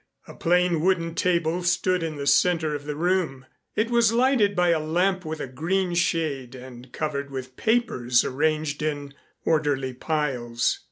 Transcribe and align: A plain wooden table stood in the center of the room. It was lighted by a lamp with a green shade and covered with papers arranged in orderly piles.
A 0.27 0.33
plain 0.33 0.81
wooden 0.81 1.13
table 1.13 1.61
stood 1.61 2.01
in 2.01 2.15
the 2.15 2.25
center 2.25 2.73
of 2.73 2.85
the 2.85 2.95
room. 2.95 3.45
It 3.75 3.91
was 3.91 4.11
lighted 4.11 4.55
by 4.55 4.69
a 4.69 4.79
lamp 4.79 5.25
with 5.25 5.39
a 5.39 5.45
green 5.45 5.93
shade 5.93 6.55
and 6.55 6.91
covered 6.91 7.29
with 7.29 7.55
papers 7.55 8.23
arranged 8.25 8.81
in 8.81 9.13
orderly 9.45 9.93
piles. 9.93 10.79